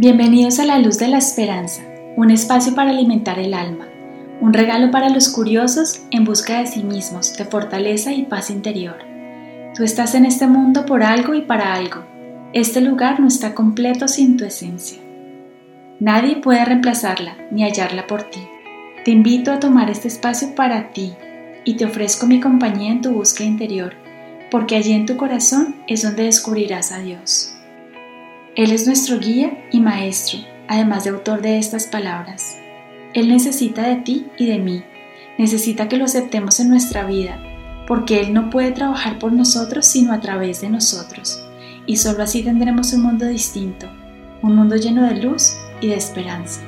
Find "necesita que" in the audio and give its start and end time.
35.38-35.96